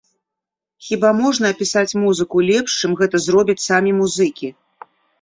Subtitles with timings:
[0.85, 4.55] Хіба можна апісаць музыку лепш, чым гэта зробяць самі музыкі?